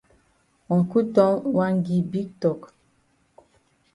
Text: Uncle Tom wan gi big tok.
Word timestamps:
Uncle 0.73 1.03
Tom 1.15 1.33
wan 1.55 1.73
gi 1.85 1.97
big 2.11 2.29
tok. 2.41 2.61